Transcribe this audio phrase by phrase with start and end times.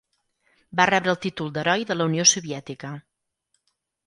[0.79, 2.95] Va rebre el títol d'Heroi de la Unió Soviètica.